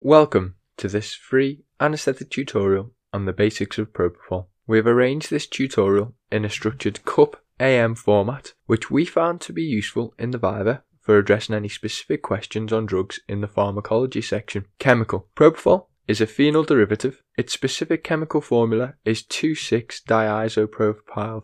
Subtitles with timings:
[0.00, 4.46] Welcome to this free anesthetic tutorial on the basics of propofol.
[4.64, 9.52] We have arranged this tutorial in a structured CUP AM format, which we found to
[9.52, 14.22] be useful in the Viva for addressing any specific questions on drugs in the pharmacology
[14.22, 14.66] section.
[14.78, 15.26] Chemical.
[15.34, 17.20] Propofol is a phenol derivative.
[17.36, 21.42] Its specific chemical formula is 2,6-diisopropyl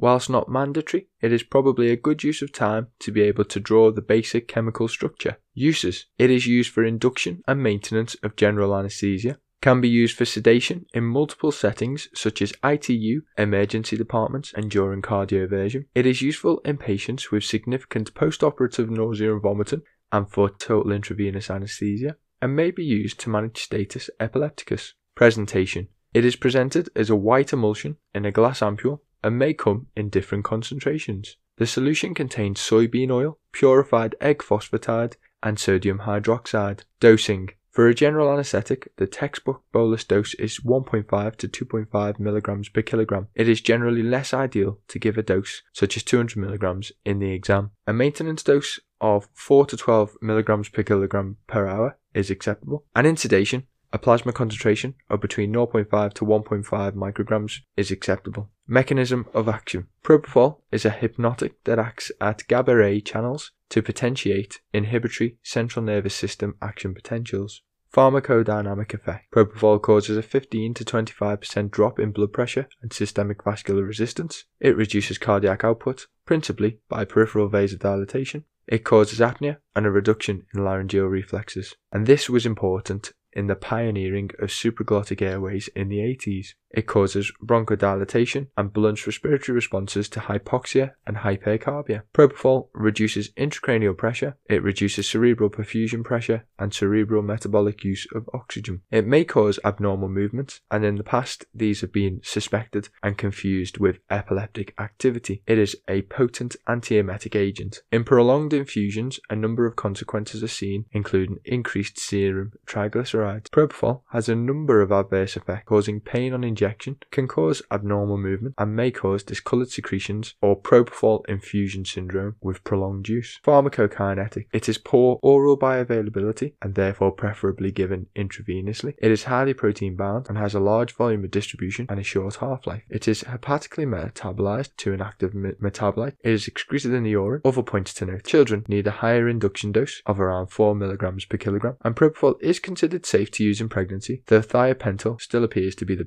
[0.00, 3.60] Whilst not mandatory, it is probably a good use of time to be able to
[3.60, 5.36] draw the basic chemical structure.
[5.52, 6.06] Uses.
[6.18, 9.36] It is used for induction and maintenance of general anesthesia.
[9.60, 15.02] Can be used for sedation in multiple settings such as ITU, emergency departments, and during
[15.02, 15.84] cardioversion.
[15.94, 21.50] It is useful in patients with significant postoperative nausea and vomiting and for total intravenous
[21.50, 24.94] anesthesia, and may be used to manage status epilepticus.
[25.14, 25.88] Presentation.
[26.14, 30.08] It is presented as a white emulsion in a glass ampule and may come in
[30.08, 31.36] different concentrations.
[31.56, 36.84] The solution contains soybean oil, purified egg phosphatide, and sodium hydroxide.
[37.00, 37.50] Dosing.
[37.70, 41.86] For a general anesthetic, the textbook bolus dose is 1.5 to 2.5
[42.18, 43.28] mg per kilogram.
[43.34, 47.30] It is generally less ideal to give a dose such as 200 mg in the
[47.30, 47.70] exam.
[47.86, 52.84] A maintenance dose of 4 to 12 mg per kilogram per hour is acceptable.
[52.96, 58.50] And in sedation, a plasma concentration of between 0.5 to 1.5 micrograms is acceptable.
[58.66, 59.88] Mechanism of action.
[60.04, 66.14] Propofol is a hypnotic that acts at GABA A channels to potentiate inhibitory central nervous
[66.14, 67.62] system action potentials.
[67.92, 69.32] Pharmacodynamic effect.
[69.32, 74.44] Propofol causes a 15 to 25% drop in blood pressure and systemic vascular resistance.
[74.60, 78.44] It reduces cardiac output, principally by peripheral vasodilatation.
[78.68, 81.74] It causes apnea and a reduction in laryngeal reflexes.
[81.90, 86.54] And this was important in the pioneering of supraglottic airways in the 80s.
[86.72, 92.02] It causes bronchodilation and blunts respiratory responses to hypoxia and hypercarbia.
[92.14, 98.82] Propofol reduces intracranial pressure, it reduces cerebral perfusion pressure and cerebral metabolic use of oxygen.
[98.90, 103.78] It may cause abnormal movements, and in the past, these have been suspected and confused
[103.78, 105.42] with epileptic activity.
[105.46, 107.80] It is a potent antiemetic agent.
[107.90, 113.48] In prolonged infusions, a number of consequences are seen, including increased serum triglycerides.
[113.48, 118.18] Propofol has a number of adverse effects, causing pain on injection injection can cause abnormal
[118.18, 123.40] movement and may cause discolored secretions or propofol infusion syndrome with prolonged use.
[123.42, 124.46] Pharmacokinetic.
[124.52, 128.94] It is poor oral bioavailability and therefore preferably given intravenously.
[128.98, 132.36] It is highly protein bound and has a large volume of distribution and a short
[132.36, 132.82] half-life.
[132.90, 136.16] It is hepatically metabolized to an active metabolite.
[136.22, 137.40] It is excreted in the urine.
[137.44, 138.24] Other points to note.
[138.24, 142.58] Children need a higher induction dose of around 4 mg per kilogram and propofol is
[142.58, 146.04] considered safe to use in pregnancy, though thiopental still appears to be the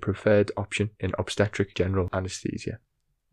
[0.58, 2.80] option in obstetric general anesthesia.